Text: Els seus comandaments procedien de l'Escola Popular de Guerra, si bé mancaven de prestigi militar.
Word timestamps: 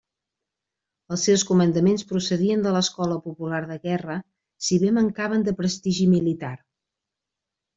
Els 1.15 1.25
seus 1.27 1.43
comandaments 1.49 2.05
procedien 2.13 2.65
de 2.67 2.73
l'Escola 2.77 3.19
Popular 3.27 3.61
de 3.73 3.77
Guerra, 3.85 4.17
si 4.69 4.81
bé 4.85 4.91
mancaven 4.99 5.47
de 5.49 5.55
prestigi 5.61 6.09
militar. 6.19 6.55